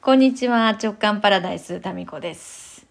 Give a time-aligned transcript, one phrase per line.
[0.00, 2.86] こんにちは、直感パラダイス、タミコです。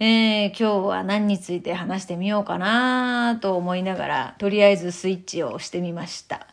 [0.00, 6.48] えー、今日は何について話してみようかなと思いながら、とりあえずスイッチをしてみました。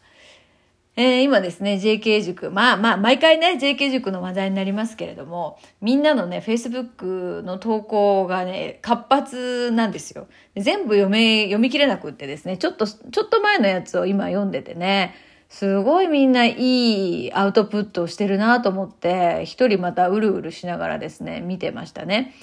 [0.96, 10.27] えー、今ですね、JK 塾、まあまあ、毎回ね、JK 塾の話題になりますけれども、みんなのね、Facebook の投稿がね、活発なんですよ。
[10.55, 15.16] 全部読め、読み切れなくってですね、ちょっと、ちょっと前のやつを今読んでてね、
[15.50, 22.34] すごいみんないいアウトプットをしてるなと思って、一人またうるうるしながらですね、見てましたね。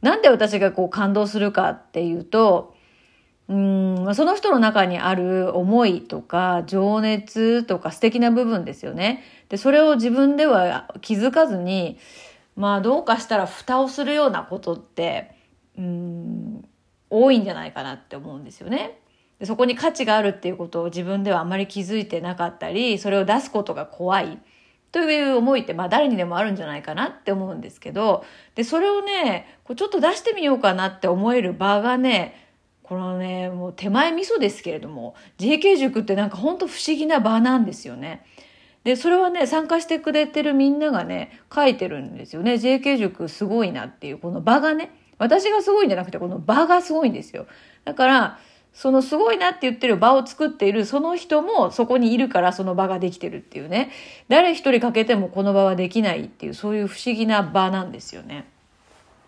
[0.00, 2.74] なんで私がこう感動するかっていうと、
[3.48, 9.22] うん、その人の中にある思いとか情熱とか素敵な部分ですよね。
[9.48, 11.98] で、それを自分では気づかずに、
[12.56, 15.34] まあどうかしたら蓋をするようなことって、
[15.76, 16.64] うん、
[17.10, 18.98] 多いんじゃないかなって思うんですよね。
[19.44, 24.38] そこに価値があるっていうことを自分ではあまり気づいてなかったり、それを出すことが怖い。
[24.92, 28.24] という思いって、まあ誰にでもあるんじゃないかなって思うんですけど、
[28.54, 32.34] で、それをね、こうちょっと出してみようかなって思える場がね、
[32.82, 38.26] このね、もう手前味噌ですけれども、JK 塾ってなんかほんと不思議な場なんですよね。
[38.84, 42.54] で、それはね、参加してくれてるみんながね、書いてるんですよね。
[42.54, 47.46] JK 塾すごいなっていう、この場がね、私がすごいんじゃなくて、この場がすごいんですよ。
[47.84, 48.38] だから、
[48.74, 53.90] そのすごいなって言ってる場を作っているその人もそこにいるからその場ができてるっていうね。
[54.28, 58.46] 誰一人かけてもこの場はできないっていうそういう不思議な場なんですよね。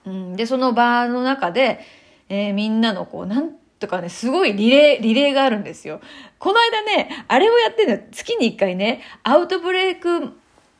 [0.07, 1.81] うん、で、その場の中で、
[2.29, 6.01] えーみんなのこう、なんとかね、すごいリレー、リレーがあるんですよ。
[6.39, 10.33] この間ね、あれをやってるの、月に一回ね、アウトブレイク、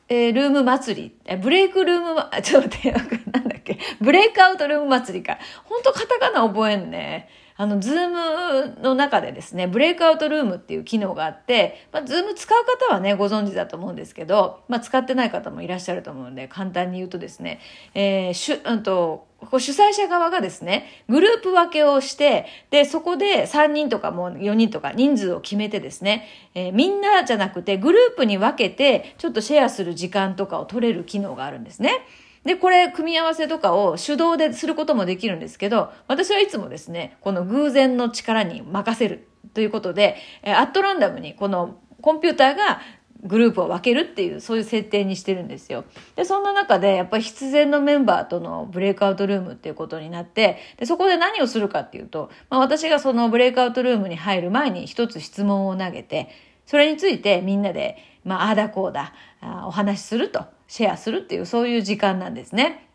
[0.07, 2.91] えールーム祭り、ブレイクルームま、ちょっと待って、
[3.31, 5.39] なんだっけ、ブレイクアウトルーム祭りか。
[5.63, 7.29] ほんとカタカナ覚えんね。
[7.57, 17.61] あの、ズームの中でですね、ブレイクアウトルームっていう機能があって、まあ、ズーム使う方はね、ご存知だと思うんですけど、まあ、使ってない方もいらっしゃると思うんで、簡単に言うとですね、
[17.93, 32.05] えー、しゅ、うんと、こう主催者側がですね、グループ分けをして、で、そこで3人とかも4人とか人数を決めてですね、えーみんなじゃなくてグループに分けて、ちょっとシェアする時間とかを取れる機能があるんですね。
[32.45, 42.81] で、これ、組み合わせとかを手動ですることもできるんですけど、私はいつもですね、この偶然の力に任せるということで、えアットランダムにこのコンピューターが
[43.23, 45.85] グループを分けるっていう、そういう設定にしてるんですよ。
[46.15, 56.29] で、そんな中で、やっぱり必然のメンバーとのブレイクアウトルームっていうことになって、で、そこで何をするかっていうと、まあ私がそのブレイクアウトルームに入る前に一つ質問を投げて、
[56.67, 62.87] それについてみんなで、まあ、ああだこうだ、あお話しすると、シェアするっていう、そういう時間なんですね。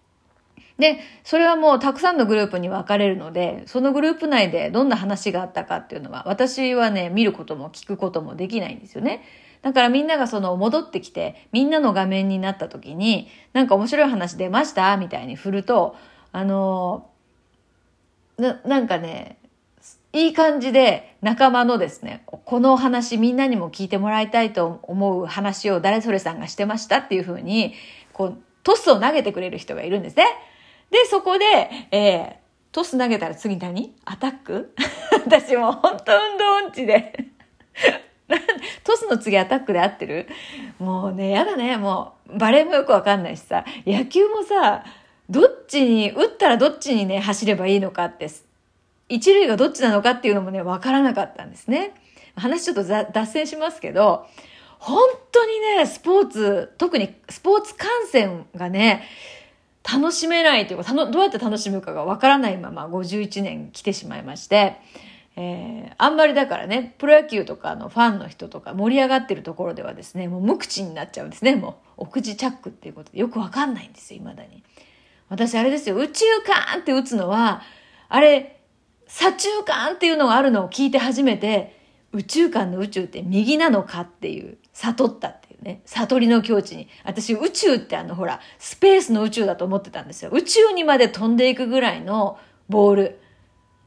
[0.79, 9.23] で、それはもうたくさんのグループに分かれるので、そのグループ内でどんな話があったかっていうのは、私はね、見ることも聞くこともできないんですよね。
[9.61, 14.97] だからみんながその戻ってきて、みんなの画面になった時に、なんか面白い話出ました？
[14.97, 15.97] みたいに振ると、
[16.33, 17.11] あの
[18.39, 19.37] な、なんかね、
[20.12, 27.75] いい感じで仲間のですね、この話みんなにも聞いてもらいたいと思う話を誰それさんがしてましたっていうふうに、
[28.12, 30.25] こう、トスを投げてくれる人がいるんですね。
[30.91, 32.41] で、そこで、えー、
[32.72, 33.94] トス投げたら次何？
[34.04, 34.75] アタック？
[35.25, 37.27] 私もう本当運動音痴で。
[38.84, 40.28] トスの次アタックで合ってる？
[40.81, 41.77] もうね、やだね。
[41.77, 44.84] もう、バレーもよくわかんないしさ、野球もさ、
[45.28, 48.28] どっちに、打ったらどっちにね、走ればいいのかって、
[49.10, 51.94] 一塁がどっちなのかっていうのもね、わからなかったんですね。
[52.37, 54.26] 話ちょっと脱線しますけど、
[54.78, 59.03] 本当にね、スポーツ、特にスポーツ観戦がね、
[59.82, 64.76] 楽しめないというか、どうやって楽しむかがわからないまま51年来てしまいまして、
[65.37, 71.56] えー、あんまりだからね、プロ野球とかのファンの人とか盛り上がってるところではですね、もう無口になっちゃうんですね。
[71.56, 74.62] もう、お口チャックっていうことでよくわかんないんですよ、未だに。
[75.28, 77.62] 私あれですよ、宇宙間って打つのは、
[78.09, 78.59] あれ、
[79.12, 81.78] 左中間っていうのがあるのを聞いて初めて、
[82.12, 86.88] 宇宙間の宇宙って右なのかっていう、悟ったっていうね、悟りの境地に。
[87.04, 90.30] 私宇宙ってあのほら、スペースの宇宙だと思ってたんですよ。
[90.33, 93.21] 宇宙にまで飛んでいくぐらいのボール。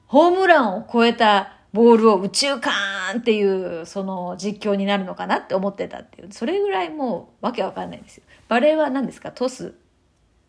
[0.07, 2.73] ホームランを超えたボールを宇宙間
[3.17, 6.31] っていう、その実況になるのかなって思ってたっていう。
[6.31, 8.23] それぐらいもうわけわかんないんですよ。
[8.49, 9.31] バレーは何ですか？
[9.31, 9.73] トス？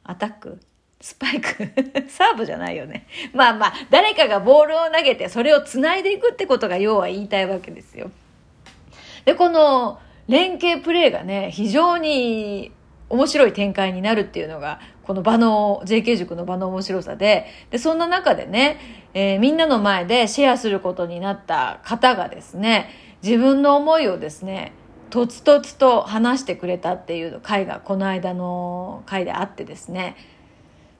[0.02, 0.60] アタック？
[1.00, 1.48] スパイク
[2.08, 3.06] サーブじゃないよね。
[3.32, 8.10] まあまあ、誰かがボールを投げて、それを繋いでいくってことが要は言いたいわけですよ。
[9.24, 9.98] で、この
[10.28, 12.72] 連携プレーがね、非常に
[13.10, 18.78] 面白い展開になるっていうのが、この場の、JK 塾の場の面白さで、で、そんな中でね、
[19.12, 22.88] えーみんなの前でシェアすることになった方がですね、
[23.22, 24.72] 自分の思いをですね、
[25.14, 30.16] とつとつと話してくれたっていう回がこの間の回であってですね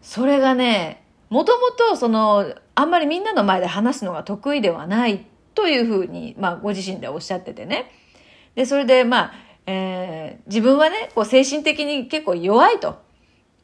[0.04, 7.90] それがねもともとそのあんまりみんなの前で話すのが得意ではないというふうに、まあ、ご自身でおっしゃっててね
[8.54, 9.32] でそれでまあ、
[9.66, 13.02] えー、自分はねこう精神的に結構弱いと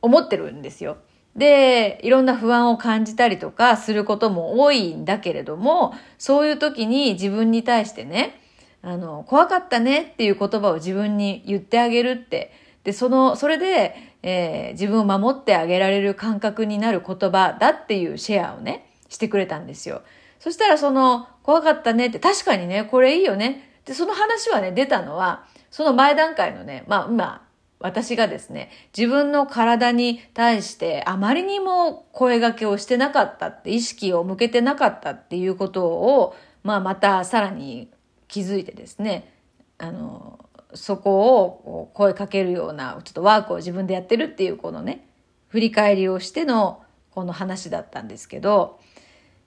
[0.03, 0.97] 思ってるんですよ。
[1.37, 8.41] で、いろんな不安を感じたりとかすることも多いんだけれども、そういう時に自分に対してね、
[8.83, 12.53] あの、怖かったねっていう言葉を自分に言ってあげるって、
[12.85, 20.03] で、その、それで、えー、自分を守ってあげられる感覚になる言葉だっていうシェアをね、してくれたんですよ。
[20.39, 23.71] そしたらその、怖かったねって、確かにね、これいいよね。
[23.85, 27.47] で、その話はね、出たのは、その前段階のね、まあ今、
[27.81, 37.91] 私がですね、自分の体に対してあまりにも声掛けをしてなかったって、意識を向けてなかったっていうことを、まあまたさらに
[38.29, 39.33] 気づいてですね、
[39.79, 40.39] あの、
[40.75, 45.07] そこを声かけるような、ちょっとワークを自分でやってるっていうこのね、
[45.49, 48.81] 振り返りをしてのこの話だったんですけど、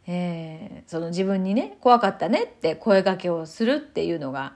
[0.06, 4.54] えー、その自分にね、怖かったねって声掛けをするっていうのが、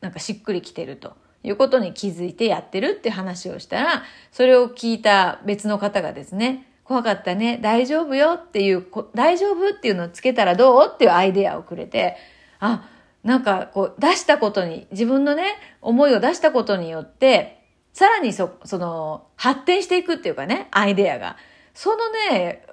[0.00, 1.14] なんかしっくりきてると。
[1.42, 12.16] いうことに気づいてやってるって話をしたら、それを聞いた別の方がですね、怖かったね、大丈夫よっていう、大丈夫っていうのをつけたらどうっていうアイデアをくれて、
[12.58, 12.88] あ、
[13.22, 17.60] なんかこう出したことに、自分のね、思いを出したことによって、
[17.92, 21.36] さらにそ、その、発展していくっていうかね、アイデアが。
[21.74, 22.64] そのね、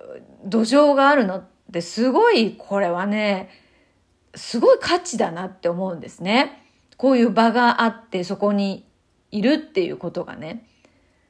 [0.45, 3.49] 土壌があるのってすごい、これはね、
[4.35, 6.63] すごい価値だなって思うんですね。
[6.97, 8.88] こういう場があってそこに
[9.31, 10.67] いるっていうことがね。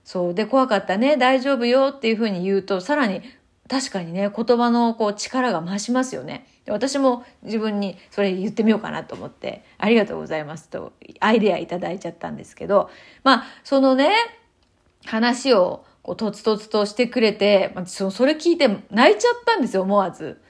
[0.03, 0.33] そう。
[0.33, 3.21] で、怖かったね、大丈夫よっていうふうに言うと、さらに
[3.69, 6.47] 確かにね、言葉のこう力が増しますよね。
[6.67, 12.89] 私も自分にそれ言ってみようかなと思って、ありがとうございますと、アイデアいただいちゃったんですけど、
[13.23, 14.11] まあ、そのね、
[15.05, 20.41] 話をこうとつとつとしてくれて、そそれ聞いて泣いちゃったんですよ、思わず。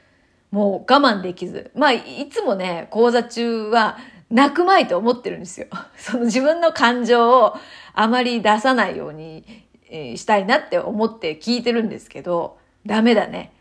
[0.51, 1.71] もう我慢できず。
[1.75, 3.97] まあ、いつもね、講座中は、
[4.29, 5.67] 泣くまいと思ってるんですよ。
[5.95, 7.55] その自分の感情を
[7.93, 9.45] あまり出さないように
[9.89, 12.56] したいなって思って聞いてるんですけど、
[12.87, 13.51] ダメだね。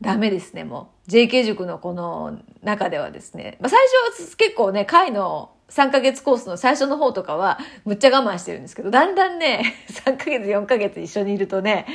[0.00, 1.10] ダメですね、もう。
[1.10, 3.78] JK 塾のこの中ではですね、まあ、最
[4.14, 11.86] 初は結構ね、会の3ヶ月コースの最初の方とかはむっちゃ我慢してるんですけど、だんだんね、 3ヶ月、4ヶ月一緒にいるとね、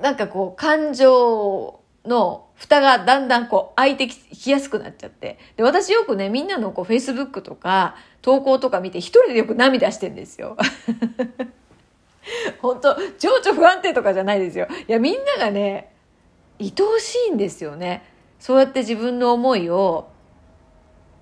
[0.00, 5.38] なんかこう、感情の蓋がだんだんこう開いてきやすくなっちゃって。
[5.56, 10.56] で、私よくね、みんなのこう Facebook とか投稿とか見て一人でよく涙してんですよ。
[12.60, 14.66] 本当情緒不安定とかじゃないですよ。
[14.86, 15.92] いや、みんながね、
[16.60, 18.02] 愛おしいんですよね。
[18.38, 20.08] そうやって自分の思いを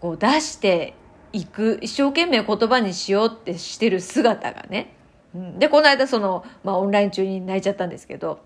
[0.00, 0.94] こう出して
[1.32, 4.94] いく、一生懸命言葉にしようってしてる姿がね。
[5.34, 8.40] うん、で、この間その、まあオンライン中に泣いちゃったんですけど、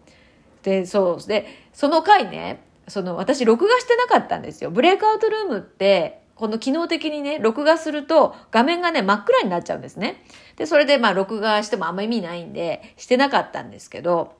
[0.63, 1.27] で、そう。
[1.27, 4.71] で、その回ね、その私録画してなかったんですよ。
[4.71, 10.25] ブレイクアウトルームって、この機能的にね、録画すると画面がね、真っ暗になっちゃうんですね。
[10.57, 14.39] で、それでまあ録画してもあんま意味ないんで、してなかったんですけど、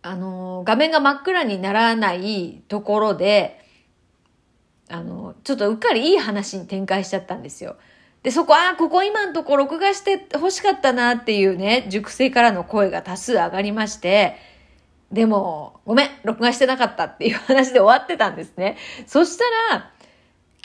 [0.00, 3.60] あのー、画面が真っ暗にならないところで、
[4.88, 7.76] あのー、ちょっとうっかりいい話に展開しちゃったんですよ。
[8.22, 14.38] で、そこ、ああ、ここ今んとこ録画して欲しかったなっていうね、熟成からの声が多数上がりまして、
[15.12, 18.78] でも、ごめん、録画してなかったっていう話で終わってたんですね。
[19.06, 19.44] そした
[19.74, 19.93] ら、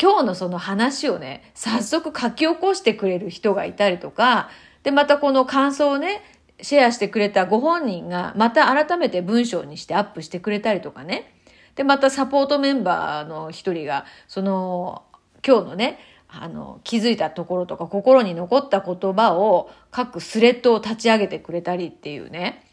[0.02, 4.50] 今日のその話をね、早速書き起こしてくれる人がいたりとか、
[4.84, 6.22] で、またこの感想をね、
[6.62, 11.34] シェアしてくれたご本人が、また改めて文章にしてアップしてくれたりとかね。
[11.76, 15.04] で、またサポートメンバーの一人が、その、
[15.46, 22.66] 今日のね、あの、気づいたところとか心に残った言葉を書くスレッドを立ち上げてくれたりっていうね。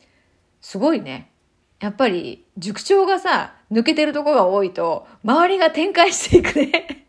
[0.60, 1.32] すごいね。
[1.80, 7.05] やっぱり塾長がさ、抜けてるとこが多いと、周りが展開していくね。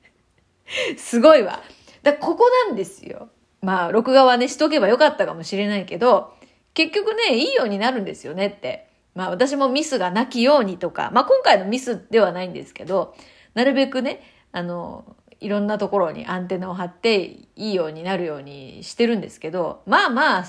[0.97, 1.61] すごいわ。
[2.03, 3.29] だここなんですよ。
[3.61, 6.33] まあ、録画はね、しとけばよかったかもしれないけど、
[6.73, 8.87] 結局ね、いいようになるんですよねって。
[9.15, 13.15] まあ、私もミスがなきようにとか、まあ、今回のミスではないんですけど、
[13.55, 14.21] なるべくね、
[14.51, 20.45] あの、いろんなところにアンテナを張っていいようになるようにしてるんですけど、まあまあ、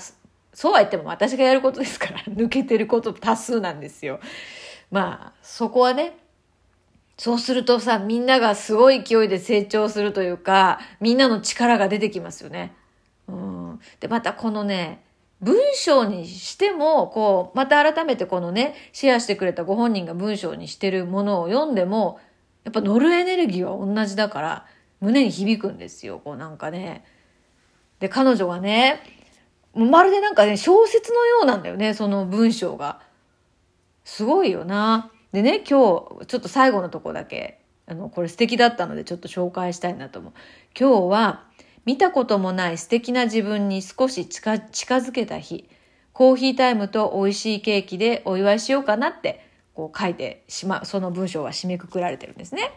[0.53, 4.19] そうは言っても私がやることですから、 抜けてること多数なんですよ。
[4.91, 6.17] まあ、そこはね、
[7.19, 12.73] そうするとさ、みんながすごい勢いで成長するというか、みんなの力が出てきますよね。
[13.27, 13.79] うん。
[13.99, 15.03] で、またこのね、
[15.41, 22.21] 文章にしても、こう、また改めてこのね、シェアしてくれたご本人が文章にしてるものを読んでも、
[22.63, 24.65] やっぱ乗るエネルギーは同じだから、
[25.01, 26.21] 胸に響くんですよ。
[26.23, 27.03] こうなんかね、
[27.99, 29.01] で、彼女がね、
[29.73, 33.01] まるでなんかね、小説のようなんだよね、その文章が。
[34.05, 35.11] すごいよな。
[35.31, 40.33] でね、今日、ちょっと最後のとこだけ、あの、これ素敵だったのでちょっと紹介したいなと思う。
[40.79, 41.43] 今日は、
[41.85, 45.69] 見たこともない素敵な自分に少し近づけた日、
[46.13, 52.71] コーヒータイムと美味しいケーキでお祝いしようかなってこう書いてしまう、その文章が締めくくられてるんですね。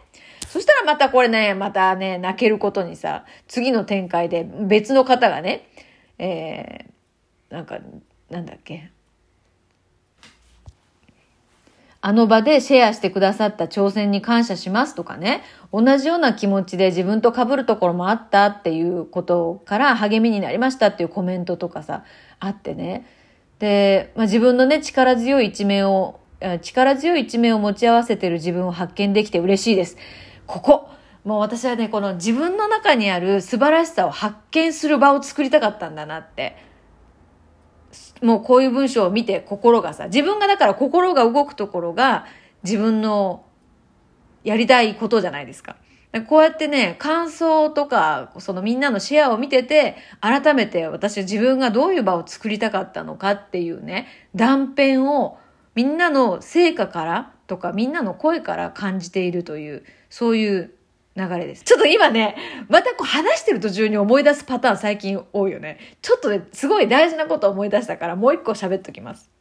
[0.47, 5.67] そしたらまたこれね、またね、泣けることにさ、次の展開で別の方がね、
[6.17, 7.79] えー、なんか、
[8.29, 8.91] なんだっけ、
[12.05, 15.41] あの場でシェアしてくださった挑戦に感謝しますとかね、
[15.71, 22.03] 同じような気持ちで自分と被るところもあったっていうことから励みになりましたっていうコメントとかさ、
[22.41, 23.07] あってね。
[23.59, 26.19] で、まあ、自分のね、力強い一面を、
[26.61, 29.95] 力強い一面を持ち合わせてる自分を発見できて嬉しいです。
[30.45, 30.89] ここ
[31.23, 36.57] もう私はね、この自分の中にある素晴らしさを発見する場を作りたかったんだなって
[38.21, 42.25] もうこういう文章を見て心がさ、自分がだから心が動くところが
[42.63, 43.45] 自分の
[44.43, 45.75] やりたいことじゃないですか。
[46.27, 55.39] こうやってね、感想とか、そのみんなのシェアを見てて、改めて私は自分がどういう場を作りたかったのかっていうね、断片を
[55.73, 60.73] みんなの成果からとか、みんなの声から感じているという、そういう
[61.15, 61.63] 流れです。
[61.63, 62.35] ちょっと今ね、
[62.69, 65.77] またこう話してる途中に思い出すパターン最近多いよね。
[66.01, 69.32] ちょっとね、すごい大事なこと思い出したからもう一個喋っときます。